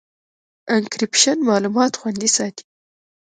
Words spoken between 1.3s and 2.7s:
معلومات خوندي ساتي.